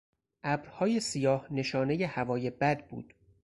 [0.43, 3.13] ابرهای سیاه نشانهی هوای بد بود.